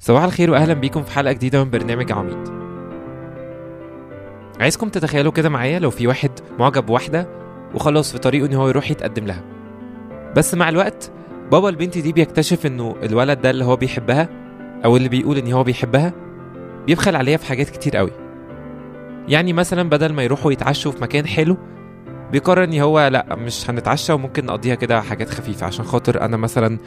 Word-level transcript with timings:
صباح 0.00 0.22
الخير 0.24 0.50
واهلا 0.50 0.74
بيكم 0.74 1.02
في 1.02 1.10
حلقة 1.12 1.32
جديدة 1.32 1.64
من 1.64 1.70
برنامج 1.70 2.12
عميد. 2.12 2.48
عايزكم 4.60 4.88
تتخيلوا 4.88 5.32
كده 5.32 5.48
معايا 5.48 5.78
لو 5.78 5.90
في 5.90 6.06
واحد 6.06 6.30
معجب 6.58 6.86
بواحدة 6.86 7.28
وخلاص 7.74 8.12
في 8.12 8.18
طريقه 8.18 8.46
إن 8.46 8.54
هو 8.54 8.68
يروح 8.68 8.90
يتقدم 8.90 9.26
لها. 9.26 9.44
بس 10.36 10.54
مع 10.54 10.68
الوقت 10.68 11.10
بابا 11.52 11.68
البنت 11.68 11.98
دي 11.98 12.12
بيكتشف 12.12 12.66
إنه 12.66 12.96
الولد 13.02 13.40
ده 13.40 13.50
اللي 13.50 13.64
هو 13.64 13.76
بيحبها 13.76 14.28
أو 14.84 14.96
اللي 14.96 15.08
بيقول 15.08 15.38
إن 15.38 15.52
هو 15.52 15.64
بيحبها 15.64 16.12
بيبخل 16.86 17.16
عليها 17.16 17.36
في 17.36 17.46
حاجات 17.46 17.70
كتير 17.70 17.96
قوي. 17.96 18.10
يعني 19.28 19.52
مثلا 19.52 19.88
بدل 19.88 20.12
ما 20.12 20.22
يروحوا 20.22 20.52
يتعشوا 20.52 20.92
في 20.92 21.02
مكان 21.02 21.26
حلو 21.26 21.56
بيقرر 22.32 22.64
إن 22.64 22.80
هو 22.80 23.08
لأ 23.08 23.34
مش 23.34 23.70
هنتعشى 23.70 24.12
وممكن 24.12 24.46
نقضيها 24.46 24.74
كده 24.74 25.00
حاجات 25.00 25.30
خفيفة 25.30 25.66
عشان 25.66 25.84
خاطر 25.84 26.20
أنا 26.20 26.36
مثلا 26.36 26.78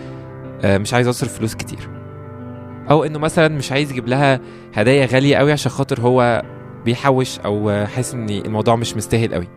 آه، 0.63 0.77
مش 0.77 0.93
عايز 0.93 1.07
أصرف 1.07 1.37
فلوس 1.37 1.55
كتير. 1.55 2.00
أو 2.91 3.03
إنه 3.03 3.19
مثلا 3.19 3.47
مش 3.47 3.71
عايز 3.71 3.91
يجيب 3.91 4.07
لها 4.07 4.39
هدايا 4.73 5.05
غالية 5.05 5.35
قوي 5.37 5.51
عشان 5.51 5.71
خاطر 5.71 6.01
هو 6.01 6.43
بيحوش 6.85 7.39
أو 7.39 7.85
حاسس 7.85 8.13
إن 8.13 8.29
الموضوع 8.29 8.75
مش 8.75 8.97
مستاهل 8.97 9.33
قوي 9.33 9.47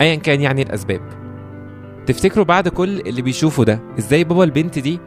ايا 0.00 0.14
كان 0.14 0.40
يعني 0.40 0.62
الأسباب. 0.62 1.00
تفتكروا 2.06 2.44
بعد 2.44 2.68
كل 2.68 3.00
اللي 3.00 3.22
بيشوفه 3.22 3.64
ده 3.64 3.80
إزاي 3.98 4.24
بابا 4.24 4.44
البنت 4.44 4.78
دي 4.78 5.00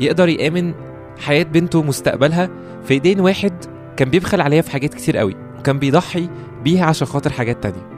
يقدر 0.00 0.28
يآمن 0.28 0.74
حياة 1.18 1.42
بنته 1.42 1.78
ومستقبلها 1.78 2.50
في 2.84 2.94
إيدين 2.94 3.20
واحد 3.20 3.52
كان 3.96 4.10
بيبخل 4.10 4.40
عليها 4.40 4.62
في 4.62 4.70
حاجات 4.70 4.94
كتير 4.94 5.16
قوي 5.16 5.36
وكان 5.58 5.78
بيضحي 5.78 6.28
بيها 6.64 6.84
عشان 6.84 7.06
خاطر 7.06 7.30
حاجات 7.32 7.62
تانية. 7.62 7.90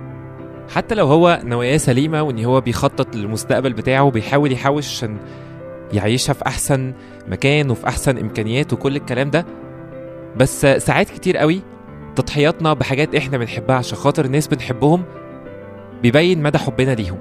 حتى 0.75 0.95
لو 0.95 1.07
هو 1.07 1.41
نواياه 1.45 1.77
سليمة 1.77 2.23
وإن 2.23 2.45
هو 2.45 2.61
بيخطط 2.61 3.17
للمستقبل 3.17 3.73
بتاعه 3.73 4.03
وبيحاول 4.03 4.53
يحوش 4.53 4.87
عشان 4.97 5.17
يعيشها 5.93 6.33
في 6.33 6.47
أحسن 6.47 6.93
مكان 7.29 7.71
وفي 7.71 7.89
أحسن 7.89 8.19
إمكانيات 8.19 8.73
وكل 8.73 8.97
الكلام 8.97 9.31
ده. 9.31 9.47
بس 10.37 10.67
ساعات 10.67 11.11
كتير 11.11 11.37
قوي 11.37 11.63
تضحياتنا 12.17 12.73
بحاجات 12.73 13.15
إحنا 13.15 13.39
بنحبها 13.39 13.77
عشان 13.77 13.99
خاطر 13.99 14.27
ناس 14.27 14.47
بنحبهم 14.47 15.05
بيبين 16.03 16.43
مدى 16.43 16.59
حبنا 16.59 16.95
ليهم. 16.95 17.19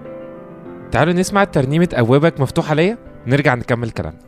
تعالوا 0.92 1.14
نسمع 1.14 1.44
ترنيمة 1.44 1.90
أبوابك 1.94 2.40
مفتوحة 2.40 2.75
ليا 2.75 2.98
نرجع 3.28 3.56
نكمل 3.56 3.92
كلامنا. 3.92 4.20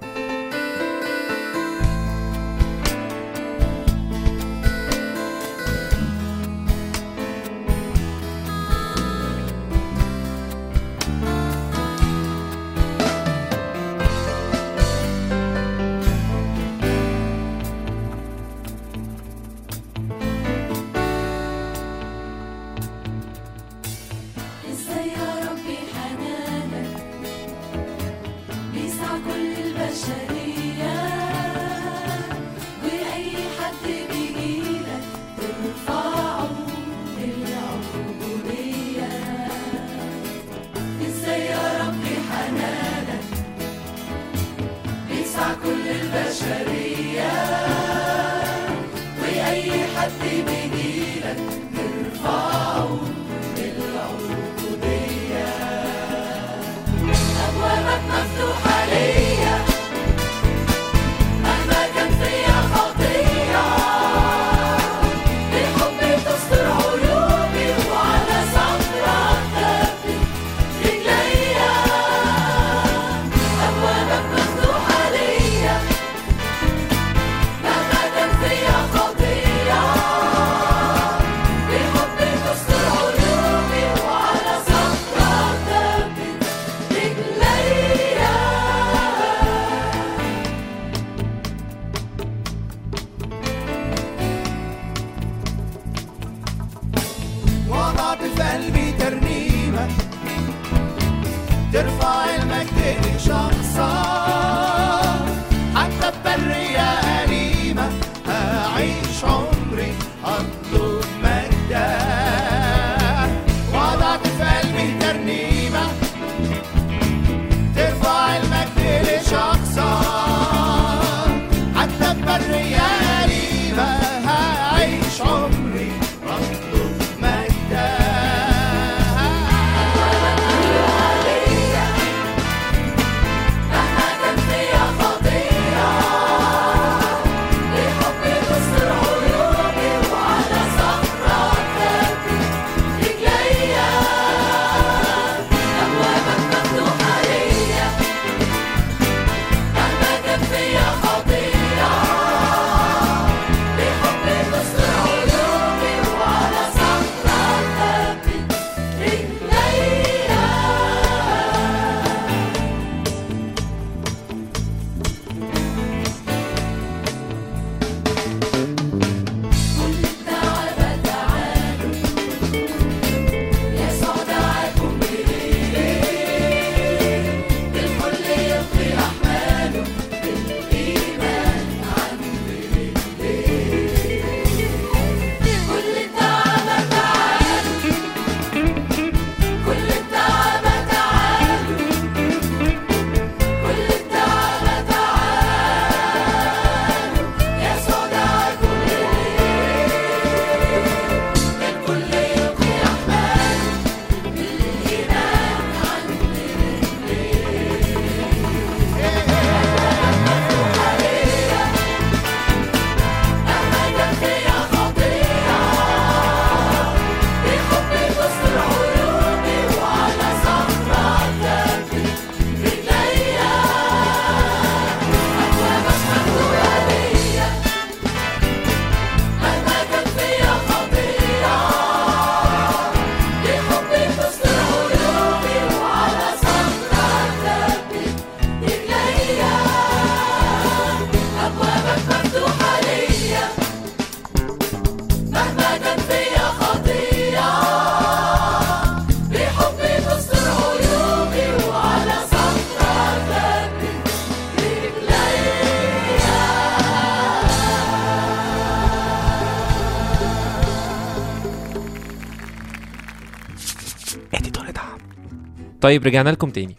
طيب 265.82 266.04
رجعنا 266.06 266.30
لكم 266.30 266.50
تاني. 266.50 266.76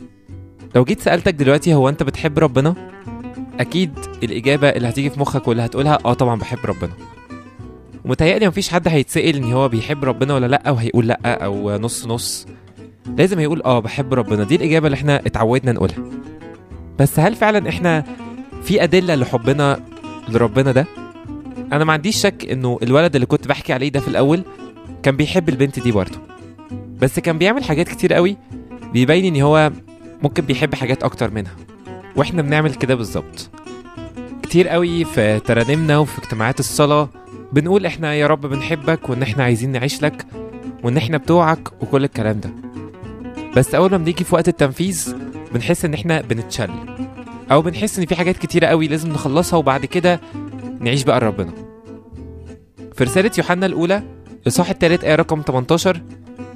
لو 0.74 0.84
جيت 0.84 1.00
سألتك 1.00 1.34
دلوقتي 1.34 1.74
هو 1.74 1.88
أنت 1.88 2.02
بتحب 2.02 2.38
ربنا؟ 2.38 2.74
أكيد 3.60 3.90
الإجابة 4.22 4.68
اللي 4.68 4.88
هتيجي 4.88 5.10
في 5.10 5.20
مخك 5.20 5.48
واللي 5.48 5.62
هتقولها 5.64 5.98
آه 6.04 6.12
طبعا 6.14 6.36
بحب 6.38 6.58
ربنا. 6.64 6.92
ومتهيألي 8.04 8.48
مفيش 8.48 8.68
حد 8.68 8.88
هيتسأل 8.88 9.36
إن 9.36 9.52
هو 9.52 9.68
بيحب 9.68 10.04
ربنا 10.04 10.34
ولا 10.34 10.46
لأ 10.46 10.70
وهيقول 10.70 11.06
لأ 11.08 11.44
أو 11.44 11.76
نص 11.76 12.06
نص. 12.06 12.46
لازم 13.18 13.38
هيقول 13.38 13.62
آه 13.62 13.78
بحب 13.78 14.14
ربنا. 14.14 14.44
دي 14.44 14.56
الإجابة 14.56 14.86
اللي 14.86 14.96
إحنا 14.96 15.16
اتعودنا 15.26 15.72
نقولها. 15.72 15.98
بس 16.98 17.20
هل 17.20 17.34
فعلا 17.34 17.68
إحنا 17.68 18.04
في 18.62 18.82
أدلة 18.82 19.14
لحبنا 19.14 19.80
لربنا 20.28 20.72
ده؟ 20.72 20.86
أنا 21.72 21.84
ما 21.84 21.92
عنديش 21.92 22.16
شك 22.16 22.46
إنه 22.50 22.78
الولد 22.82 23.14
اللي 23.14 23.26
كنت 23.26 23.48
بحكي 23.48 23.72
عليه 23.72 23.88
ده 23.88 24.00
في 24.00 24.08
الأول 24.08 24.42
كان 25.02 25.16
بيحب 25.16 25.48
البنت 25.48 25.80
دي 25.80 25.92
برضه. 25.92 26.18
بس 27.00 27.18
كان 27.20 27.38
بيعمل 27.38 27.64
حاجات 27.64 27.88
كتير 27.88 28.14
قوي 28.14 28.36
بيبين 28.92 29.34
إن 29.34 29.40
هو 29.42 29.72
ممكن 30.22 30.44
بيحب 30.44 30.74
حاجات 30.74 31.02
أكتر 31.02 31.30
منها. 31.30 31.52
وإحنا 32.16 32.42
بنعمل 32.42 32.74
كده 32.74 32.94
بالظبط. 32.94 33.50
كتير 34.42 34.68
قوي 34.68 35.04
في 35.04 35.40
ترانيمنا 35.40 35.98
وفي 35.98 36.18
اجتماعات 36.18 36.60
الصلاة 36.60 37.08
بنقول 37.52 37.86
إحنا 37.86 38.14
يا 38.14 38.26
رب 38.26 38.40
بنحبك 38.46 39.08
وإن 39.10 39.22
إحنا 39.22 39.44
عايزين 39.44 39.72
نعيش 39.72 40.02
لك 40.02 40.26
وإن 40.84 40.96
إحنا 40.96 41.16
بتوعك 41.18 41.82
وكل 41.82 42.04
الكلام 42.04 42.40
ده. 42.40 42.50
بس 43.56 43.74
أول 43.74 43.90
ما 43.90 43.96
بنيجي 43.96 44.24
في 44.24 44.34
وقت 44.34 44.48
التنفيذ 44.48 45.16
بنحس 45.54 45.84
إن 45.84 45.94
إحنا 45.94 46.20
بنتشل. 46.20 46.70
أو 47.52 47.62
بنحس 47.62 47.98
إن 47.98 48.06
في 48.06 48.16
حاجات 48.16 48.36
كتيرة 48.36 48.66
قوي 48.66 48.88
لازم 48.88 49.08
نخلصها 49.12 49.56
وبعد 49.56 49.86
كده 49.86 50.20
نعيش 50.80 51.02
بقى 51.04 51.20
لربنا 51.20 51.52
في 52.94 53.04
رسالة 53.04 53.30
يوحنا 53.38 53.66
الأولى 53.66 54.02
إصحاح 54.46 54.70
التالت 54.70 55.04
آية 55.04 55.14
رقم 55.14 55.42
18 55.46 56.00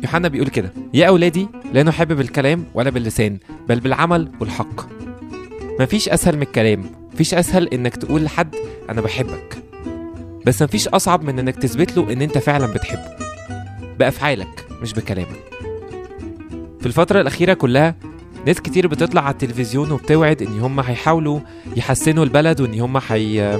يوحنا 0.03 0.29
بيقول 0.29 0.49
كده 0.49 0.73
يا 0.95 1.09
أولادي 1.09 1.49
لا 1.73 1.83
نحب 1.83 2.13
بالكلام 2.13 2.65
ولا 2.75 2.91
باللسان 2.91 3.39
بل 3.69 3.81
بالعمل 3.81 4.33
والحق. 4.41 4.87
مفيش 5.81 6.09
أسهل 6.09 6.37
من 6.37 6.43
الكلام 6.43 6.85
مفيش 7.15 7.35
أسهل 7.35 7.69
إنك 7.69 7.97
تقول 7.97 8.25
لحد 8.25 8.55
أنا 8.91 9.01
بحبك. 9.01 9.59
بس 10.47 10.63
مفيش 10.63 10.89
أصعب 10.89 11.25
من 11.25 11.39
إنك 11.39 11.57
تثبت 11.57 11.97
له 11.97 12.13
إن 12.13 12.23
أنت 12.23 12.39
فعلا 12.39 12.67
بتحبه 12.67 13.17
بأفعالك 13.99 14.67
مش 14.83 14.93
بكلامك. 14.93 15.39
في 16.81 16.87
الفترة 16.87 17.21
الأخيرة 17.21 17.55
كلها 17.55 17.95
ناس 18.47 18.61
كتير 18.61 18.87
بتطلع 18.87 19.23
على 19.23 19.33
التلفزيون 19.33 19.93
وبتوعد 19.93 20.43
إن 20.43 20.61
هم 20.61 20.81
هيحاولوا 20.81 21.41
يحسنوا 21.77 22.25
البلد 22.25 22.61
وإن 22.61 22.81
هم 22.81 22.99
حي... 22.99 23.59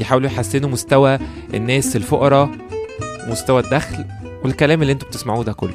يحاولوا 0.00 0.26
يحسنوا 0.26 0.70
مستوى 0.70 1.18
الناس 1.54 1.96
الفقراء 1.96 2.50
مستوى 3.28 3.60
الدخل. 3.60 4.04
والكلام 4.44 4.82
اللي 4.82 4.92
أنتوا 4.92 5.08
بتسمعوه 5.08 5.44
ده 5.44 5.52
كله. 5.52 5.74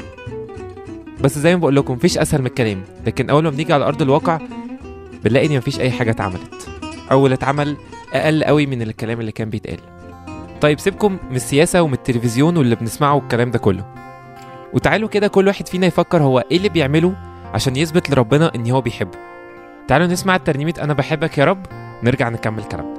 بس 1.21 1.39
زي 1.39 1.55
ما 1.55 1.59
بقول 1.61 1.75
لكم 1.75 1.93
مفيش 1.93 2.17
أسهل 2.17 2.41
من 2.41 2.47
الكلام 2.47 2.83
لكن 3.05 3.29
أول 3.29 3.43
ما 3.43 3.49
بنيجي 3.49 3.73
على 3.73 3.85
أرض 3.85 4.01
الواقع 4.01 4.39
بنلاقي 5.23 5.47
إن 5.47 5.57
مفيش 5.57 5.79
أي 5.79 5.91
حاجة 5.91 6.11
اتعملت 6.11 6.69
أو 7.11 7.25
اللي 7.25 7.35
اتعمل 7.35 7.77
أقل 8.13 8.43
قوي 8.43 8.65
من 8.65 8.81
الكلام 8.81 9.19
اللي 9.19 9.31
كان 9.31 9.49
بيتقال. 9.49 9.79
طيب 10.61 10.79
سيبكم 10.79 11.17
من 11.29 11.35
السياسة 11.35 11.81
ومن 11.81 11.93
التلفزيون 11.93 12.57
واللي 12.57 12.75
بنسمعه 12.75 13.13
والكلام 13.15 13.51
ده 13.51 13.59
كله. 13.59 13.85
وتعالوا 14.73 15.09
كده 15.09 15.27
كل 15.27 15.47
واحد 15.47 15.67
فينا 15.67 15.87
يفكر 15.87 16.23
هو 16.23 16.39
إيه 16.51 16.57
اللي 16.57 16.69
بيعمله 16.69 17.15
عشان 17.53 17.75
يثبت 17.75 18.09
لربنا 18.09 18.55
إن 18.55 18.71
هو 18.71 18.81
بيحبه. 18.81 19.17
تعالوا 19.87 20.07
نسمع 20.07 20.37
ترنيمه 20.37 20.73
أنا 20.81 20.93
بحبك 20.93 21.37
يا 21.37 21.45
رب 21.45 21.65
نرجع 22.03 22.29
نكمل 22.29 22.63
كلامنا. 22.63 22.96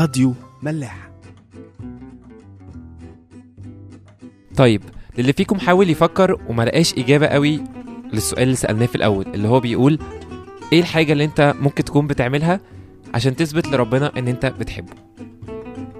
راديو 0.00 0.34
ملاح. 0.62 1.10
طيب 4.56 4.82
للي 5.18 5.32
فيكم 5.32 5.58
حاول 5.58 5.90
يفكر 5.90 6.40
وما 6.48 6.62
لقاش 6.62 6.94
إجابة 6.98 7.26
قوي 7.26 7.60
للسؤال 8.12 8.42
اللي 8.42 8.54
سألناه 8.56 8.86
في 8.86 8.94
الأول 8.94 9.26
اللي 9.34 9.48
هو 9.48 9.60
بيقول 9.60 9.98
إيه 10.72 10.80
الحاجة 10.80 11.12
اللي 11.12 11.24
أنت 11.24 11.54
ممكن 11.60 11.84
تكون 11.84 12.06
بتعملها 12.06 12.60
عشان 13.14 13.36
تثبت 13.36 13.66
لربنا 13.66 14.18
إن 14.18 14.28
أنت 14.28 14.46
بتحبه؟ 14.46 14.92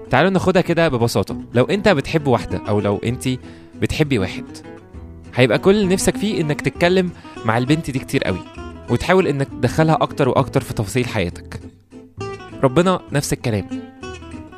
تعالوا 0.09 0.29
ناخدها 0.29 0.61
كده 0.61 0.87
ببساطة. 0.89 1.41
لو 1.53 1.63
أنت 1.63 1.87
بتحب 1.89 2.27
واحدة 2.27 2.61
أو 2.69 2.79
لو 2.79 2.97
أنت 2.97 3.29
بتحبي 3.81 4.19
واحد 4.19 4.45
هيبقى 5.35 5.59
كل 5.59 5.75
اللي 5.75 5.93
نفسك 5.93 6.17
فيه 6.17 6.41
إنك 6.41 6.61
تتكلم 6.61 7.09
مع 7.45 7.57
البنت 7.57 7.91
دي 7.91 7.99
كتير 7.99 8.23
قوي 8.23 8.39
وتحاول 8.89 9.27
إنك 9.27 9.47
تدخلها 9.47 9.97
أكتر 10.01 10.29
وأكتر 10.29 10.61
في 10.61 10.73
تفاصيل 10.73 11.07
حياتك. 11.07 11.59
ربنا 12.63 12.99
نفس 13.11 13.33
الكلام. 13.33 13.90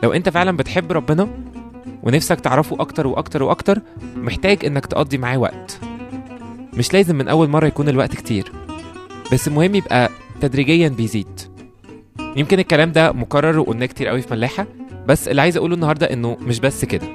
لو 0.04 0.14
أنت 0.14 0.30
فعلا 0.30 0.58
بتحب 0.58 0.92
ربنا 0.92 1.28
ونفسك 2.04 2.40
تعرفه 2.40 2.76
أكتر 2.80 3.08
وأكتر 3.08 3.44
وأكتر 3.44 3.82
محتاج 4.16 4.66
إنك 4.66 4.86
تقضي 4.86 5.18
معاه 5.18 5.38
وقت. 5.38 5.80
مش 6.74 6.94
لازم 6.94 7.16
من 7.16 7.28
أول 7.28 7.50
مرة 7.50 7.68
يكون 7.68 7.90
الوقت 7.90 8.16
كتير 8.16 8.52
بس 9.34 9.48
المهم 9.48 9.76
يبقى 9.76 10.10
تدريجيا 10.42 10.88
بيزيد. 10.88 11.40
يمكن 12.36 12.60
الكلام 12.60 12.92
ده 12.92 13.12
مكرر 13.12 13.60
وقلناه 13.60 13.86
كتير 13.86 14.08
قوي 14.08 14.22
في 14.22 14.34
ملاحة 14.34 14.66
بس 15.08 15.28
اللي 15.28 15.42
عايز 15.42 15.58
أقوله 15.58 15.76
النهاردة 15.76 16.14
إنه 16.14 16.38
مش 16.42 16.60
بس 16.60 16.86
كده. 16.86 17.08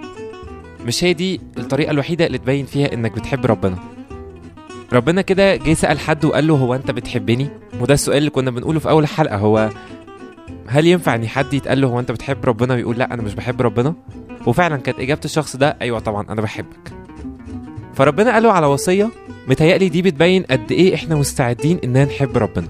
مش 0.87 1.05
هي 1.05 1.13
دي 1.13 1.41
الطريقة 1.59 1.91
الوحيدة 1.91 2.27
اللي 2.27 2.39
تبين 2.39 2.67
فيها 2.67 2.93
إنك 2.93 3.13
بتحب 3.13 3.47
ربنا. 3.47 3.79
ربنا 4.93 5.23
كده 5.23 5.57
جه 5.57 5.75
سأل 5.75 5.99
حد 5.99 6.25
وقال 6.25 6.47
له 6.47 6.55
هو 6.55 6.75
أنت 6.75 6.91
بتحبني؟ 6.91 7.49
وده 7.81 7.95
السؤال 7.95 8.19
اللي 8.19 8.31
كنا 8.31 8.51
بنقوله 8.51 8.79
في 8.81 8.89
أول 8.91 9.03
الحلقة 9.03 9.37
هو 9.37 9.71
هل 10.67 10.87
ينفع 10.87 11.15
إن 11.15 11.29
حد 11.29 11.55
يتقال 11.55 11.81
له 11.81 11.89
هو 11.89 12.01
أنت 12.01 12.13
بتحب 12.13 12.45
ربنا 12.45 12.75
ويقول 12.75 12.99
لأ 12.99 13.15
أنا 13.15 13.23
مش 13.23 13.35
بحب 13.35 13.63
ربنا؟ 13.63 13.95
وفعلا 14.47 14.77
كانت 14.77 14.99
إجابة 15.01 15.21
الشخص 15.25 15.57
ده 15.57 15.77
أيوة 15.83 15.99
طبعا 15.99 16.27
أنا 16.31 16.41
بحبك 16.43 16.93
فربنا 17.95 18.33
قال 18.33 18.43
له 18.43 18.53
على 18.53 18.67
وصية 18.67 19.11
متهيألي 19.49 19.89
دي 19.89 20.03
بتبين 20.03 20.43
قد 20.43 20.73
إيه 20.73 20.95
إحنا 20.95 21.15
مستعدين 21.15 21.79
إننا 21.85 22.05
نحب 22.05 22.39
ربنا 22.39 22.69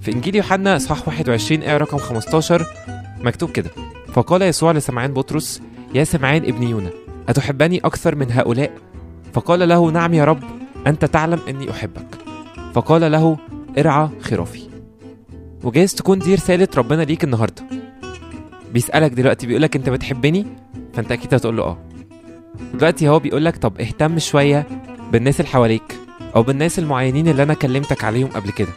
في 0.00 0.12
إنجيل 0.12 0.36
يوحنا 0.36 0.76
إصحاح 0.76 1.08
21 1.08 1.62
آية 1.62 1.76
رقم 1.76 1.98
15 1.98 2.66
مكتوب 3.24 3.50
كده 3.50 3.70
فقال 4.12 4.42
يسوع 4.42 4.72
لسمعان 4.72 5.12
بطرس 5.14 5.62
يا 5.94 6.04
سمعان 6.04 6.42
ابن 6.44 6.62
يونا 6.62 6.90
أتحبني 7.28 7.78
أكثر 7.78 8.14
من 8.14 8.32
هؤلاء؟ 8.32 8.70
فقال 9.32 9.68
له 9.68 9.90
نعم 9.90 10.14
يا 10.14 10.24
رب 10.24 10.42
أنت 10.86 11.04
تعلم 11.04 11.40
أني 11.48 11.70
أحبك 11.70 12.06
فقال 12.74 13.12
له 13.12 13.36
ارعى 13.78 14.08
خرافي 14.20 14.69
وجايز 15.64 15.94
تكون 15.94 16.18
دي 16.18 16.34
رسالة 16.34 16.68
ربنا 16.76 17.02
ليك 17.02 17.24
النهاردة. 17.24 17.62
بيسألك 18.72 19.12
دلوقتي 19.12 19.46
بيقولك 19.46 19.76
أنت 19.76 19.88
بتحبني؟ 19.88 20.46
فأنت 20.94 21.12
أكيد 21.12 21.34
هتقول 21.34 21.56
له 21.56 21.62
آه. 21.62 21.78
دلوقتي 22.74 23.08
هو 23.08 23.18
بيقولك 23.18 23.56
طب 23.56 23.80
اهتم 23.80 24.18
شوية 24.18 24.66
بالناس 25.12 25.40
اللي 25.40 25.50
حواليك 25.50 25.96
أو 26.36 26.42
بالناس 26.42 26.78
المعينين 26.78 27.28
اللي 27.28 27.42
أنا 27.42 27.54
كلمتك 27.54 28.04
عليهم 28.04 28.28
قبل 28.28 28.50
كده. 28.50 28.72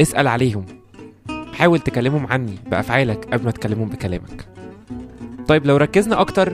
اسأل 0.00 0.28
عليهم. 0.28 0.66
حاول 1.54 1.78
تكلمهم 1.80 2.26
عني 2.26 2.54
بأفعالك 2.70 3.24
قبل 3.32 3.44
ما 3.44 3.50
تكلمهم 3.50 3.88
بكلامك. 3.88 4.46
طيب 5.48 5.66
لو 5.66 5.76
ركزنا 5.76 6.20
أكتر 6.20 6.52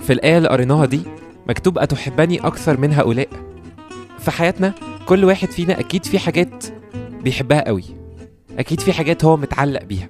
في 0.00 0.12
الآية 0.12 0.38
اللي 0.38 0.48
قريناها 0.48 0.86
دي 0.86 1.00
مكتوب 1.48 1.78
أتحبني 1.78 2.40
أكثر 2.40 2.80
من 2.80 2.92
هؤلاء؟ 2.92 3.28
في 4.18 4.30
حياتنا 4.30 4.74
كل 5.06 5.24
واحد 5.24 5.48
فينا 5.50 5.80
أكيد 5.80 6.04
في 6.06 6.18
حاجات 6.18 6.64
بيحبها 7.22 7.66
قوي. 7.66 7.84
أكيد 8.58 8.80
في 8.80 8.92
حاجات 8.92 9.24
هو 9.24 9.36
متعلق 9.36 9.82
بيها. 9.82 10.08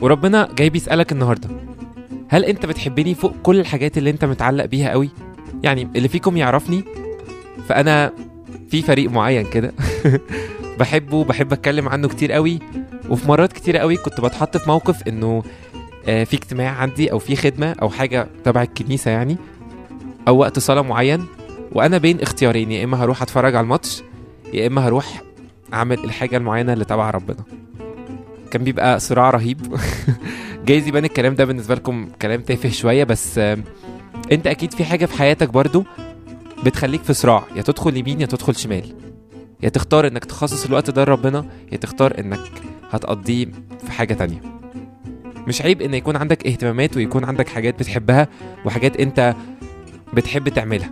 وربنا 0.00 0.48
جاي 0.56 0.70
بيسألك 0.70 1.12
النهاردة 1.12 1.48
هل 2.28 2.44
أنت 2.44 2.66
بتحبني 2.66 3.14
فوق 3.14 3.34
كل 3.42 3.60
الحاجات 3.60 3.98
اللي 3.98 4.10
أنت 4.10 4.24
متعلق 4.24 4.64
بيها 4.64 4.90
قوي؟ 4.90 5.10
يعني 5.62 5.88
اللي 5.96 6.08
فيكم 6.08 6.36
يعرفني 6.36 6.84
فأنا 7.68 8.12
في 8.70 8.82
فريق 8.82 9.10
معين 9.10 9.46
كده 9.46 9.72
بحبه 10.78 11.24
بحب 11.24 11.52
أتكلم 11.52 11.88
عنه 11.88 12.08
كتير 12.08 12.32
قوي 12.32 12.58
وفي 13.08 13.28
مرات 13.28 13.52
كتير 13.52 13.76
قوي 13.76 13.96
كنت 13.96 14.20
بتحط 14.20 14.56
في 14.56 14.68
موقف 14.68 15.08
إنه 15.08 15.42
آه، 16.08 16.24
في 16.24 16.36
اجتماع 16.36 16.70
عندي 16.70 17.12
أو 17.12 17.18
في 17.18 17.36
خدمة 17.36 17.72
أو 17.82 17.90
حاجة 17.90 18.28
تبع 18.44 18.62
الكنيسة 18.62 19.10
يعني 19.10 19.36
أو 20.28 20.36
وقت 20.36 20.58
صلاة 20.58 20.82
معين 20.82 21.26
وأنا 21.72 21.98
بين 21.98 22.20
اختيارين 22.20 22.72
يا 22.72 22.84
إما 22.84 23.04
هروح 23.04 23.22
أتفرج 23.22 23.54
على 23.54 23.64
الماتش 23.64 24.02
يا 24.52 24.66
إما 24.66 24.88
هروح 24.88 25.22
اعمل 25.74 26.04
الحاجة 26.04 26.36
المعينة 26.36 26.72
اللي 26.72 26.84
تبع 26.84 27.10
ربنا. 27.10 27.44
كان 28.50 28.64
بيبقى 28.64 29.00
صراع 29.00 29.30
رهيب. 29.30 29.76
جايز 30.66 30.88
يبان 30.88 31.04
الكلام 31.04 31.34
ده 31.34 31.44
بالنسبة 31.44 31.74
لكم 31.74 32.08
كلام 32.22 32.40
تافه 32.40 32.68
شوية 32.68 33.04
بس 33.04 33.38
انت 34.32 34.46
أكيد 34.46 34.74
في 34.74 34.84
حاجة 34.84 35.06
في 35.06 35.18
حياتك 35.18 35.48
برضو 35.48 35.84
بتخليك 36.64 37.02
في 37.02 37.12
صراع. 37.14 37.44
يا 37.56 37.62
تدخل 37.62 37.96
يمين 37.96 38.20
يا 38.20 38.26
تدخل 38.26 38.56
شمال. 38.56 38.94
يا 39.62 39.68
تختار 39.68 40.06
انك 40.06 40.24
تخصص 40.24 40.64
الوقت 40.66 40.90
ده 40.90 41.04
لربنا 41.04 41.46
يا 41.72 41.76
تختار 41.76 42.18
انك 42.18 42.40
هتقضيه 42.90 43.46
في 43.86 43.92
حاجة 43.92 44.14
تانية. 44.14 44.40
مش 45.48 45.62
عيب 45.62 45.82
ان 45.82 45.94
يكون 45.94 46.16
عندك 46.16 46.46
اهتمامات 46.46 46.96
ويكون 46.96 47.24
عندك 47.24 47.48
حاجات 47.48 47.78
بتحبها 47.78 48.28
وحاجات 48.64 48.96
انت 48.96 49.34
بتحب 50.14 50.48
تعملها. 50.48 50.90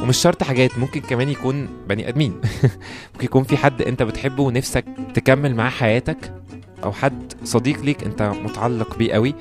ومش 0.00 0.16
شرط 0.16 0.42
حاجات 0.42 0.78
ممكن 0.78 1.00
كمان 1.00 1.28
يكون 1.28 1.68
بني 1.88 2.08
آدمين. 2.08 2.32
ممكن 3.12 3.24
يكون 3.24 3.44
في 3.44 3.56
حد 3.56 3.82
أنت 3.82 4.02
بتحبه 4.02 4.42
ونفسك 4.42 4.84
تكمل 5.14 5.54
معاه 5.54 5.70
حياتك 5.70 6.32
أو 6.84 6.92
حد 6.92 7.32
صديق 7.44 7.82
ليك 7.82 8.04
أنت 8.04 8.22
متعلق 8.22 8.98
بيه 8.98 9.12
قوي. 9.12 9.34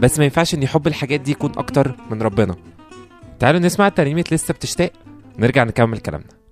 بس 0.00 0.18
ما 0.18 0.24
ينفعش 0.24 0.54
إن 0.54 0.66
حب 0.66 0.86
الحاجات 0.86 1.20
دي 1.20 1.30
يكون 1.30 1.52
أكتر 1.56 1.96
من 2.10 2.22
ربنا. 2.22 2.56
تعالوا 3.38 3.60
نسمع 3.60 3.88
ترنيمة 3.88 4.24
لسه 4.32 4.54
بتشتاق 4.54 4.92
نرجع 5.38 5.64
نكمل 5.64 5.98
كلامنا. 5.98 6.43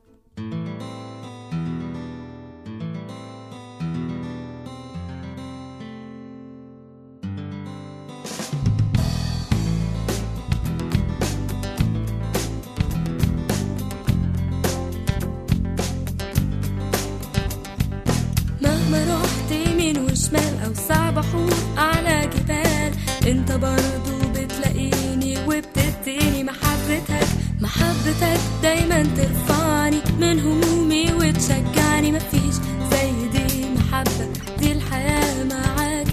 محبتك 27.77 28.41
دايما 28.63 29.03
ترفعني 29.17 30.01
من 30.21 30.41
همومي 30.41 31.13
وتشجعني. 31.13 32.13
مفيش 32.13 32.55
زي 32.91 33.29
دي 33.33 33.67
محبة 33.69 34.29
دي 34.59 34.73
الحياة 34.73 35.45
معاك 35.45 36.07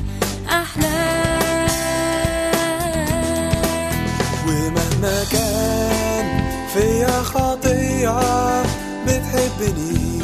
أحلى. 0.50 1.10
ومهما 4.48 5.24
كان 5.32 6.26
فيا 6.74 7.22
خطيئة 7.22 8.64
بتحبني 9.08 10.22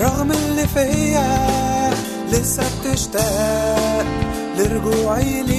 رغم 0.00 0.32
اللي 0.32 0.66
فيا 0.74 1.90
لسه 2.32 2.62
بتشتاق 2.84 4.06
لرجوعي 4.58 5.42
ليك. 5.42 5.57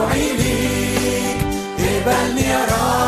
لرجوعي 0.00 0.32
ليك 0.32 1.36
اقبلني 1.78 2.42
يا 2.42 2.64
رب. 2.64 2.99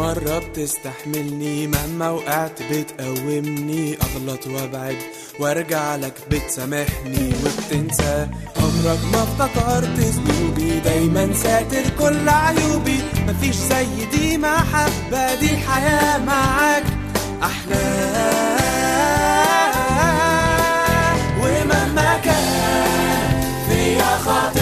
مرة 0.00 0.38
بتستحملني 0.38 1.66
مهما 1.66 2.10
وقعت 2.10 2.62
بتقومني. 2.62 3.96
أغلط 4.02 4.46
وأبعد 4.46 4.96
وأرجع 5.40 5.96
لك 5.96 6.14
بتسامحني 6.30 7.32
وبتنسى. 7.44 8.28
عمرك 8.56 8.98
ما 9.12 9.22
افتكرت 9.22 9.98
ذنوبي 9.98 10.80
دايما 10.80 11.32
ساتر 11.34 11.82
كل 11.98 12.28
عيوبي. 12.28 12.98
مفيش 13.28 13.56
زي 13.56 14.04
دي 14.12 14.38
محبة 14.38 15.34
دي 15.34 15.50
الحياة 15.50 16.18
معاك. 16.18 16.84
أحلى 17.42 18.10
ومهما 21.40 22.18
كان 22.24 23.40
فيا 23.68 24.16
خطية 24.16 24.59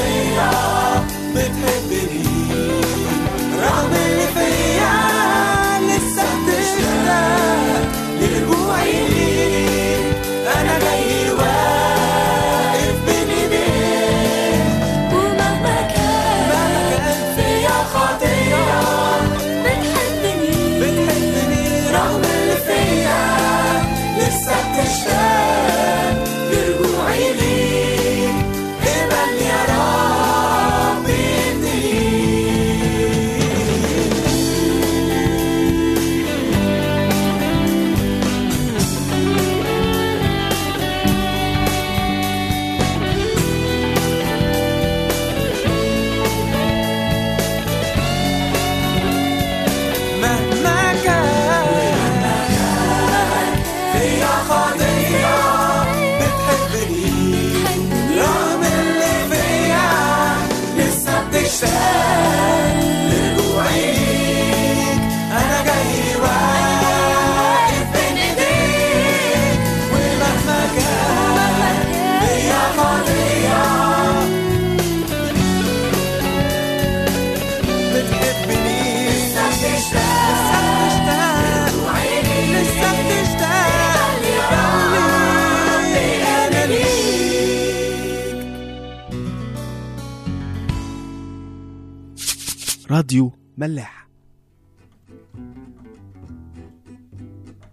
راديو 93.08 93.32
ملاح. 93.58 94.08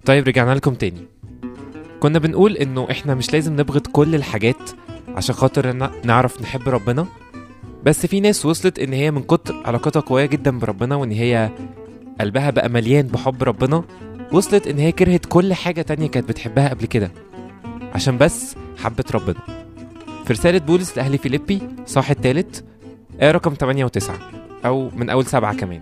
طيب 0.06 0.28
رجعنا 0.28 0.56
لكم 0.56 0.74
تاني. 0.74 1.08
كنا 2.00 2.20
بنقول 2.20 2.58
إنه 2.58 2.88
إحنا 2.92 3.16
مش 3.16 3.34
لازم 3.34 3.54
نبغض 3.54 3.88
كل 3.88 4.16
الحاجات 4.16 4.70
عشان 5.08 5.36
خاطر 5.36 5.90
نعرف 6.04 6.42
نحب 6.42 6.70
ربنا. 6.70 7.08
بس 7.84 8.06
في 8.06 8.20
ناس 8.20 8.46
وصلت 8.46 8.80
إن 8.80 8.94
هي 8.94 9.12
من 9.12 9.24
كتر 9.24 9.56
علاقتها 9.66 10.00
قوية 10.00 10.26
جدا 10.26 10.60
بربنا 10.60 10.96
وإن 10.96 11.12
هي 11.12 11.50
قلبها 12.22 12.50
بقى 12.50 12.70
مليان 12.70 13.08
بحب 13.08 13.44
ربنا. 13.44 13.84
وصلت 14.32 14.68
إن 14.68 14.78
هي 14.78 14.92
كرهت 14.92 15.26
كل 15.26 15.54
حاجة 15.54 15.82
تانية 15.82 16.08
كانت 16.08 16.30
بتحبها 16.30 16.70
قبل 16.70 16.86
كده. 16.86 17.12
عشان 17.94 18.18
بس 18.18 18.56
حبت 18.78 19.12
ربنا. 19.12 19.40
في 20.26 20.34
رسالة 20.34 20.58
بولس 20.60 20.98
لأهل 20.98 21.18
فيليبي 21.18 21.62
صح 21.86 22.10
التالت 22.10 22.64
آية 23.22 23.32
رقم 23.32 23.54
8 23.54 23.86
و9 23.86 24.35
أو 24.66 24.90
من 24.96 25.10
أول 25.10 25.26
سبعة 25.26 25.56
كمان. 25.56 25.82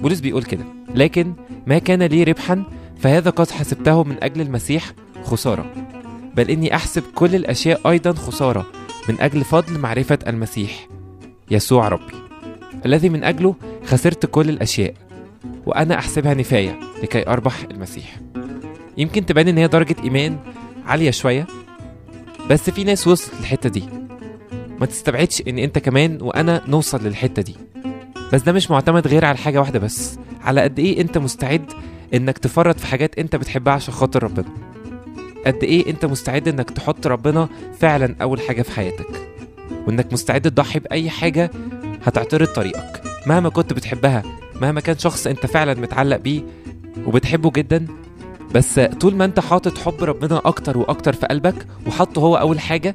بولس 0.00 0.20
بيقول 0.20 0.42
كده 0.42 0.64
لكن 0.94 1.32
ما 1.66 1.78
كان 1.78 2.02
لي 2.02 2.24
ربحا 2.24 2.64
فهذا 2.98 3.30
قد 3.30 3.50
حسبته 3.50 4.04
من 4.04 4.16
أجل 4.22 4.40
المسيح 4.40 4.92
خسارة. 5.24 5.66
بل 6.36 6.50
إني 6.50 6.74
أحسب 6.74 7.02
كل 7.14 7.34
الأشياء 7.34 7.90
أيضا 7.90 8.12
خسارة 8.12 8.66
من 9.08 9.20
أجل 9.20 9.44
فضل 9.44 9.78
معرفة 9.78 10.18
المسيح 10.26 10.88
يسوع 11.50 11.88
ربي 11.88 12.14
الذي 12.86 13.08
من 13.08 13.24
أجله 13.24 13.54
خسرت 13.84 14.26
كل 14.26 14.48
الأشياء 14.48 14.94
وأنا 15.66 15.98
أحسبها 15.98 16.34
نفاية 16.34 16.80
لكي 17.02 17.28
أربح 17.28 17.54
المسيح. 17.70 18.20
يمكن 18.98 19.26
تبان 19.26 19.48
إن 19.48 19.58
هي 19.58 19.68
درجة 19.68 19.96
إيمان 20.04 20.38
عالية 20.86 21.10
شوية 21.10 21.46
بس 22.50 22.70
في 22.70 22.84
ناس 22.84 23.06
وصلت 23.08 23.34
للحتة 23.40 23.68
دي. 23.68 23.84
ما 24.80 24.86
تستبعدش 24.86 25.42
إن 25.48 25.58
أنت 25.58 25.78
كمان 25.78 26.18
وأنا 26.22 26.62
نوصل 26.68 27.02
للحتة 27.04 27.42
دي. 27.42 27.56
بس 28.32 28.42
ده 28.42 28.52
مش 28.52 28.70
معتمد 28.70 29.06
غير 29.06 29.24
على 29.24 29.38
حاجة 29.38 29.58
واحدة 29.58 29.78
بس 29.78 30.18
على 30.44 30.60
قد 30.60 30.78
إيه 30.78 31.00
أنت 31.00 31.18
مستعد 31.18 31.64
إنك 32.14 32.38
تفرط 32.38 32.80
في 32.80 32.86
حاجات 32.86 33.18
أنت 33.18 33.36
بتحبها 33.36 33.72
عشان 33.74 33.94
خاطر 33.94 34.22
ربنا. 34.22 34.48
قد 35.46 35.64
إيه 35.64 35.90
أنت 35.90 36.04
مستعد 36.04 36.48
إنك 36.48 36.70
تحط 36.70 37.06
ربنا 37.06 37.48
فعلا 37.78 38.16
أول 38.22 38.40
حاجة 38.40 38.62
في 38.62 38.70
حياتك. 38.70 39.28
وإنك 39.86 40.12
مستعد 40.12 40.40
تضحي 40.42 40.78
بأي 40.78 41.10
حاجة 41.10 41.50
هتعترض 42.04 42.46
طريقك. 42.46 43.02
مهما 43.26 43.48
كنت 43.48 43.72
بتحبها 43.72 44.22
مهما 44.60 44.80
كان 44.80 44.98
شخص 44.98 45.26
أنت 45.26 45.46
فعلا 45.46 45.74
متعلق 45.74 46.16
بيه 46.16 46.42
وبتحبه 47.06 47.50
جدا 47.50 47.86
بس 48.54 48.80
طول 48.80 49.14
ما 49.14 49.24
أنت 49.24 49.40
حاطط 49.40 49.78
حب 49.78 50.04
ربنا 50.04 50.40
أكتر 50.44 50.78
وأكتر 50.78 51.12
في 51.12 51.26
قلبك 51.26 51.66
وحطه 51.86 52.20
هو 52.20 52.36
أول 52.36 52.60
حاجة 52.60 52.92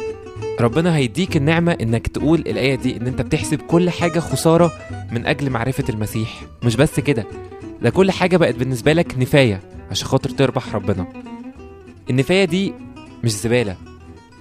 ربنا 0.62 0.96
هيديك 0.96 1.38
النعمة 1.38 1.72
إنك 1.82 2.08
تقول 2.08 2.40
الآية 2.40 2.76
دي 2.76 2.98
إن 2.98 3.08
أنت 3.08 3.22
بتحسب 3.22 3.62
كل 3.62 3.90
حاجة 3.90 4.20
خسارة 4.20 4.72
من 5.12 5.26
أجل 5.26 5.50
معرفة 5.50 5.84
المسيح. 5.90 6.42
مش 6.64 6.76
بس 6.76 7.00
كده 7.00 7.26
ده 7.82 7.90
كل 7.90 8.12
حاجة 8.12 8.38
بقت 8.38 8.56
بالنسبة 8.56 8.94
لك 8.94 9.16
نفاية 9.18 9.60
عشان 9.92 10.08
خاطر 10.08 10.30
تربح 10.30 10.76
ربنا. 10.76 11.08
النفاية 12.10 12.46
دي 12.46 12.74
مش 13.24 13.32
زبالة. 13.32 13.76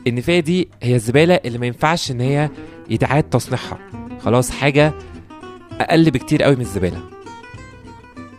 النفاية 0.07 0.41
دي 0.41 0.69
هي 0.83 0.95
الزبالة 0.95 1.35
اللي 1.45 1.59
ما 1.59 1.67
ينفعش 1.67 2.11
إن 2.11 2.21
هي 2.21 2.51
يتعاد 2.91 3.23
تصنيعها 3.23 3.79
خلاص 4.21 4.51
حاجة 4.51 4.93
أقل 5.81 6.11
بكتير 6.11 6.43
قوي 6.43 6.55
من 6.57 6.61
الزبالة. 6.63 7.01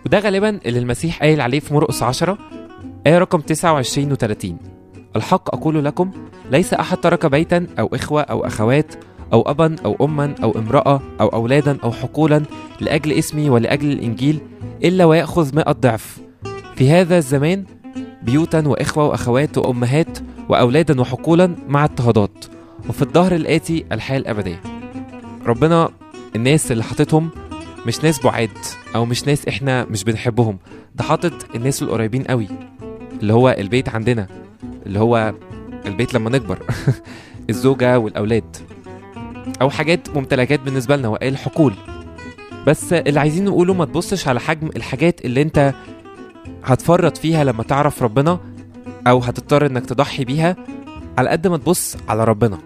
وده 0.06 0.20
غالبا 0.20 0.60
اللي 0.66 0.80
المسيح 0.80 1.20
قايل 1.20 1.42
عليه 1.42 1.60
في 1.60 1.74
مرقس 1.74 2.04
10 2.04 2.38
آية 3.08 3.18
رقم 3.18 3.40
29 3.42 4.12
و 4.12 4.16
30 4.16 4.58
الحق 5.16 5.56
أقول 5.56 5.86
لكم 5.86 6.12
ليس 6.52 6.74
أحد 6.74 6.98
ترك 6.98 7.26
بيتا 7.26 7.68
أو 7.80 7.90
إخوة 7.94 8.22
أو 8.22 8.46
أخوات 8.46 8.96
أو 9.34 9.42
أبا 9.42 9.76
أو 9.86 10.06
أما 10.06 10.36
أو 10.44 10.52
امرأة 10.52 11.02
أو 11.22 11.28
أولادا 11.28 11.78
أو 11.84 11.92
حقولا 11.92 12.44
لأجل 12.82 13.12
اسمي 13.12 13.50
ولأجل 13.50 13.92
الإنجيل 13.92 14.40
إلا 14.84 15.06
ويأخذ 15.06 15.56
مئة 15.56 15.72
ضعف. 15.72 16.20
في 16.76 16.90
هذا 16.90 17.18
الزمان 17.18 17.66
بيوتا 18.24 18.68
وإخوة 18.68 19.08
وأخوات 19.08 19.58
وأمهات 19.58 20.18
وأولادا 20.50 21.02
وحقولا 21.02 21.56
مع 21.68 21.84
اضطهادات. 21.84 22.46
وفي 22.90 23.02
الظهر 23.02 23.36
الآتي 23.36 23.86
الحياة 23.92 24.18
الأبدية 24.18 24.62
ربنا 25.46 25.90
الناس 26.36 26.72
اللي 26.72 26.84
حاططهم 26.84 27.30
مش 27.88 28.04
ناس 28.04 28.24
بعاد 28.24 28.50
أو 28.96 29.06
مش 29.06 29.28
ناس 29.28 29.48
إحنا 29.48 29.86
مش 29.86 30.04
بنحبهم. 30.04 30.58
ده 30.96 31.04
حاطط 31.04 31.34
الناس 31.56 31.84
القريبين 31.84 32.24
قوي 32.24 32.48
اللي 33.22 33.34
هو 33.34 33.56
البيت 33.60 33.90
عندنا. 33.90 34.28
اللي 34.86 35.00
هو 35.00 35.34
البيت 35.86 36.14
لما 36.14 36.30
نكبر. 36.30 36.60
الزوجة 37.50 38.00
والأولاد. 38.00 38.58
أو 39.62 39.70
حاجات 39.70 40.10
ممتلكات 40.18 40.60
بالنسبة 40.60 40.96
لنا 40.96 41.08
وقال 41.08 41.38
حقول 41.38 41.74
بس 42.68 42.94
اللي 42.94 43.20
عايزين 43.20 43.46
نقوله 43.46 43.74
ما 43.74 43.86
تبصش 43.86 44.28
على 44.28 44.40
حجم 44.40 44.70
الحاجات 44.76 45.26
اللي 45.26 45.42
أنت 45.42 45.74
هتفرط 46.64 47.18
فيها 47.18 47.44
لما 47.44 47.64
تعرف 47.64 48.04
ربنا 48.04 48.40
أو 49.08 49.20
هتضطر 49.20 49.66
إنك 49.66 49.86
تضحي 49.86 50.26
بيها. 50.26 50.56
على 51.18 51.30
قد 51.30 51.48
ما 51.48 51.58
تبص 51.58 51.98
على 52.08 52.24
ربنا 52.24 52.58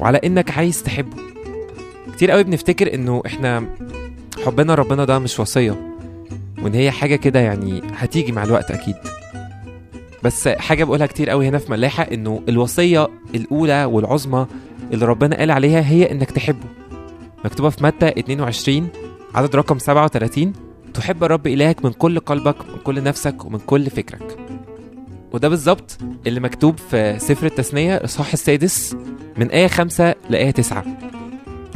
وعلى 0.00 0.20
إنك 0.24 0.58
عايز 0.58 0.82
تحبه. 0.82 1.16
كتير 2.12 2.30
قوي 2.30 2.44
بنفتكر 2.44 2.94
إنه 2.94 3.22
إحنا 3.26 3.64
حبنا 4.46 4.74
ربنا 4.74 5.04
ده 5.04 5.18
مش 5.18 5.40
وصية 5.40 5.96
وإن 6.62 6.74
هي 6.74 6.90
حاجة 6.90 7.16
كده 7.16 7.40
يعني 7.40 7.82
هتيجي 7.94 8.32
مع 8.32 8.44
الوقت 8.44 8.70
أكيد. 8.70 8.96
بس 10.26 10.48
حاجة 10.48 10.84
بقولها 10.84 11.06
كتير 11.06 11.30
قوي 11.30 11.48
هنا 11.48 11.58
في 11.58 11.70
ملاحة 11.72 12.02
إنه 12.02 12.42
الوصية 12.48 13.08
الأولى 13.34 13.84
والعظمى 13.84 14.46
اللي 14.92 15.06
ربنا 15.06 15.36
قال 15.36 15.50
عليها 15.50 15.80
هي 15.80 16.10
إنك 16.12 16.30
تحبه. 16.30 16.66
مكتوبة 17.44 17.70
في 17.70 17.84
متى 17.84 18.08
22 18.08 18.88
عدد 19.34 19.56
رقم 19.56 19.78
37 19.78 20.52
تحب 20.94 21.24
الرب 21.24 21.46
إلهك 21.46 21.84
من 21.84 21.92
كل 21.92 22.18
قلبك 22.18 22.56
من 22.68 22.78
كل 22.84 23.02
نفسك 23.02 23.44
ومن 23.44 23.58
كل 23.58 23.90
فكرك. 23.90 24.36
وده 25.32 25.48
بالظبط 25.48 25.98
اللي 26.26 26.40
مكتوب 26.40 26.78
في 26.78 27.18
سفر 27.18 27.46
التثنية 27.46 27.96
الإصحاح 27.96 28.32
السادس 28.32 28.96
من 29.36 29.50
آية 29.50 29.66
خمسة 29.66 30.14
لآية 30.30 30.50
تسعة. 30.50 30.84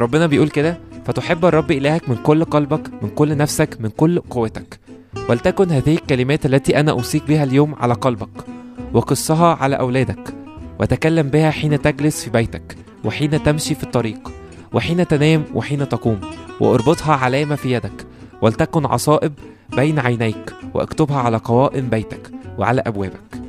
ربنا 0.01 0.27
بيقول 0.27 0.49
كده 0.49 0.79
فتحب 1.05 1.45
الرب 1.45 1.71
إلهك 1.71 2.09
من 2.09 2.17
كل 2.17 2.45
قلبك 2.45 3.03
من 3.03 3.09
كل 3.09 3.37
نفسك 3.37 3.77
من 3.81 3.89
كل 3.89 4.19
قوتك. 4.21 4.81
ولتكن 5.29 5.70
هذه 5.70 5.94
الكلمات 5.94 6.46
التي 6.46 6.81
أنا 6.81 6.90
أوصيك 6.90 7.27
بها 7.29 7.44
اليوم 7.44 7.75
على 7.75 7.94
قلبك 7.94 8.44
وقصها 8.92 9.55
على 9.55 9.77
أولادك 9.77 10.35
وتكلم 10.81 11.29
بها 11.29 11.51
حين 11.51 11.83
تجلس 11.83 12.25
في 12.25 12.31
بيتك 12.31 12.77
وحين 13.05 13.42
تمشي 13.42 13.75
في 13.75 13.83
الطريق 13.83 14.33
وحين 14.73 15.07
تنام 15.09 15.44
وحين 15.55 15.88
تقوم 15.88 16.20
وأربطها 16.61 17.14
علامة 17.14 17.55
في 17.55 17.73
يدك 17.73 18.07
ولتكن 18.42 18.87
عصائب 18.87 19.33
بين 19.77 19.99
عينيك 19.99 20.55
واكتبها 20.75 21.16
على 21.18 21.37
قوائم 21.37 21.88
بيتك 21.88 22.31
وعلى 22.59 22.81
أبوابك. 22.87 23.40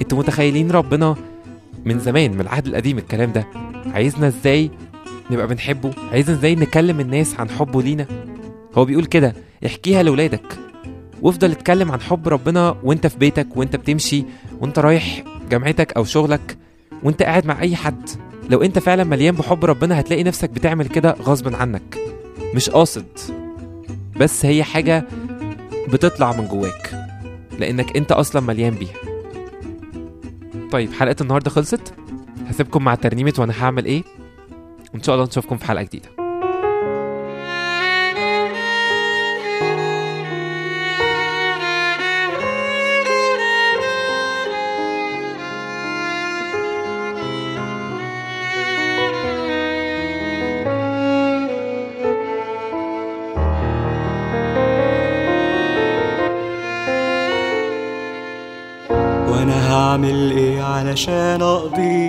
أنتوا 0.00 0.18
متخيلين 0.18 0.70
ربنا 0.70 1.16
من 1.84 1.98
زمان 1.98 2.32
من 2.32 2.40
العهد 2.40 2.66
القديم 2.66 2.98
الكلام 2.98 3.32
ده؟ 3.32 3.46
عايزنا 3.94 4.26
إزاي 4.28 4.70
نبقى 5.30 5.46
بنحبه؟ 5.46 5.90
عايزنا 6.12 6.36
إزاي 6.36 6.54
نكلم 6.54 7.00
الناس 7.00 7.40
عن 7.40 7.50
حبه 7.50 7.82
لينا؟ 7.82 8.06
هو 8.78 8.84
بيقول 8.84 9.04
كده 9.04 9.34
احكيها 9.66 10.02
لولادك. 10.02 10.58
وافضل 11.22 11.50
اتكلم 11.50 11.92
عن 11.92 12.00
حب 12.00 12.28
ربنا 12.28 12.76
وانت 12.82 13.06
في 13.06 13.18
بيتك 13.18 13.56
وانت 13.56 13.76
بتمشي 13.76 14.24
وانت 14.60 14.78
رايح 14.78 15.24
جامعتك 15.50 15.92
أو 15.92 16.04
شغلك 16.04 16.58
وانت 17.02 17.22
قاعد 17.22 17.46
مع 17.46 17.60
اي 17.60 17.76
حد. 17.76 18.10
لو 18.50 18.62
انت 18.62 18.78
فعلا 18.78 19.04
مليان 19.04 19.34
بحب 19.34 19.64
ربنا 19.64 20.00
هتلاقي 20.00 20.24
نفسك 20.24 20.50
بتعمل 20.50 20.86
كده 20.88 21.10
غصب 21.22 21.54
عنك. 21.54 21.98
مش 22.54 22.70
قاصد 22.70 23.06
بس 24.16 24.46
هي 24.46 24.64
حاجة 24.64 25.04
بتطلع 25.92 26.32
من 26.32 26.48
جواك 26.48 27.08
لأنك 27.58 27.96
انت 27.96 28.12
أصلا 28.12 28.42
مليان 28.42 28.74
بيها. 28.74 28.94
طيب 30.70 30.92
حلقة 30.92 31.16
النهاردة 31.20 31.50
خلصت؟ 31.50 31.94
هسيبكم 32.46 32.84
مع 32.84 32.94
ترنيمة 32.94 33.32
وأنا 33.38 33.64
هعمل 33.64 33.84
إيه؟ 33.84 34.02
وان 34.94 35.02
شاء 35.02 35.14
الله 35.14 35.26
نشوفكم 35.26 35.56
في 35.56 35.64
حلقة 35.64 35.82
جديدة. 35.82 36.17
علشان 60.98 61.42
أقضي 61.42 62.08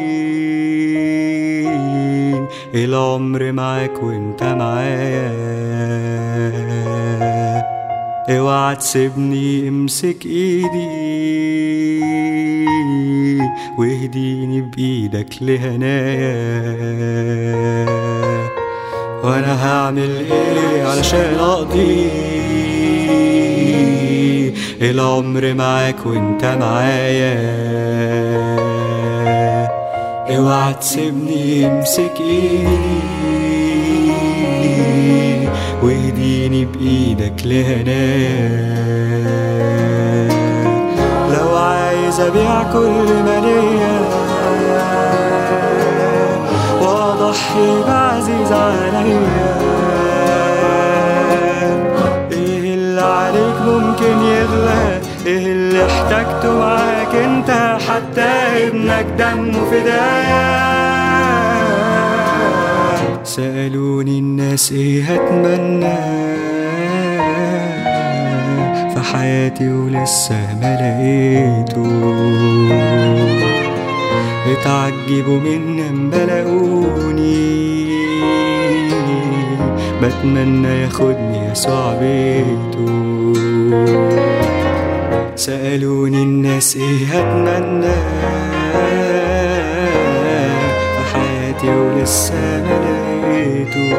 العمر 2.76 3.52
معاك 3.52 4.04
وأنت 4.04 4.44
معايا 4.44 5.30
اوعى 8.30 8.76
تسيبني 8.76 9.68
امسك 9.68 10.26
ايدي 10.26 10.90
واهديني 13.78 14.62
بإيدك 14.62 15.34
لهنايا 15.42 16.70
وأنا 19.24 19.66
هعمل 19.68 20.10
إيه 20.32 20.84
علشان 20.84 21.36
أقضي 21.40 22.10
العمر 24.82 25.54
معاك 25.54 26.06
وأنت 26.06 26.46
معايا؟ 26.46 27.60
اوعى 30.30 30.74
تسيبني 30.74 31.68
امسك 31.68 32.14
ايدي 32.20 33.00
واهديني 35.84 36.66
بايدك 36.66 37.46
لهناك 37.46 37.90
لو 41.34 41.56
عايز 41.58 42.20
ابيع 42.20 42.64
كل 42.74 43.14
ما 43.26 43.40
ليا 43.46 44.00
واضحي 46.82 47.84
بعزيز 47.88 48.52
عليا 48.52 49.60
إيه 52.32 52.74
اللي 52.74 53.02
عليك 53.02 53.56
ممكن 53.68 54.22
يغلى 54.26 55.00
إيه 55.26 55.46
اللي 55.46 55.86
احتاجته 55.86 56.60
معاك 56.60 57.16
انت 57.16 57.39
حتى 57.90 58.30
ابنك 58.68 59.06
دمه 59.20 59.66
فدايا 59.72 60.50
سألوني 63.24 64.20
الناس 64.20 64.72
إيه 64.72 65.04
هتمنى 65.04 65.96
في 68.94 69.00
حياتي 69.14 69.68
ولسه 69.70 70.60
ما 70.62 70.76
لقيته. 70.76 71.90
اتعجبوا 74.52 75.40
مني 75.40 75.90
اما 75.90 76.16
لقوني 76.26 77.90
بتمنى 80.02 80.82
ياخدني 80.82 81.52
يسوع 81.52 81.94
بيته 82.02 82.90
سألوني 85.40 86.24
الناس 86.24 86.76
إيه 86.76 87.06
هتمنى 87.06 87.94
في 90.96 91.14
حياتي 91.14 91.70
ولسه 91.70 92.34
ما 92.64 92.80
لقيته 92.84 93.98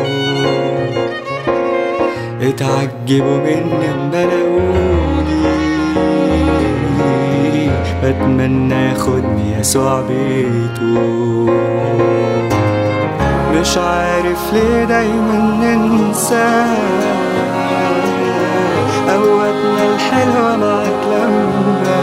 اتعجبوا 2.49 3.37
مني 3.37 3.91
اما 3.91 4.25
لقوني 4.25 5.41
بتمنى 8.05 8.75
ياخدني 8.75 9.59
يسوع 9.61 10.01
بيته 10.01 11.51
مش 13.61 13.79
عارف 13.79 14.53
ليه 14.53 14.85
دايما 14.85 15.59
ننسى. 15.63 16.65
الحلوة 20.13 20.57
معاك 20.57 21.05
لما 21.07 22.01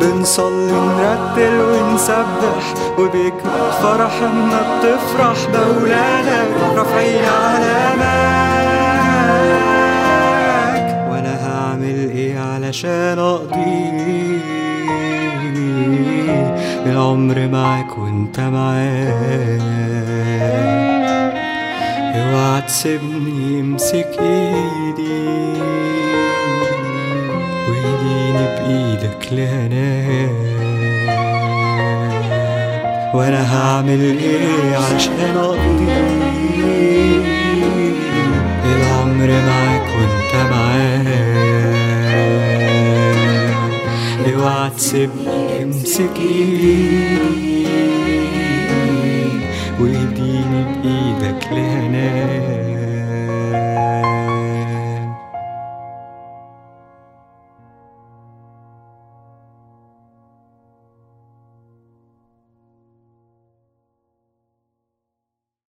بنصلي 0.00 0.72
نرتل 0.72 1.60
ونسبح 1.60 2.74
وبيكمل 2.98 3.70
فرح 3.82 4.22
اما 4.22 4.60
بتفرح 4.78 5.36
بولادك 5.52 6.48
رافعين 6.76 7.24
علامك 7.24 7.98
وأنا 11.10 11.34
هعمل 11.46 12.10
إيه 12.10 12.38
علشان 12.38 13.18
أقضي 13.18 14.38
العمر 16.86 17.48
معاك 17.52 17.98
وأنت 17.98 18.40
معايا 18.40 19.58
اوعى 22.14 22.62
تسيبني 22.62 23.60
امسك 23.60 24.08
ايدي. 24.20 24.87
لهناك 29.32 30.30
وأنا 33.14 33.54
هعمل 33.56 34.00
إيه 34.18 34.76
علشان 34.76 35.36
اقضي 35.36 35.88
العمر 38.76 39.28
معاك 39.46 39.86
وانت 39.96 40.50
معايا. 40.50 41.18
اوعى 44.34 44.70
تسيبني 44.70 45.62
امسك 45.62 46.16
ايدي 46.16 46.98
وايديني 49.80 50.64
بايدك 50.82 51.42
لهناك 51.52 52.67